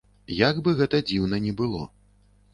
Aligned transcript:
Як 0.37 0.61
бы 0.67 0.73
гэта 0.79 1.03
дзіўна 1.11 1.41
ні 1.45 1.55
было. 1.61 1.85